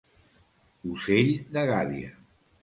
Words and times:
Ocell 0.93 1.29
de 1.59 1.67
gàbia. 1.73 2.11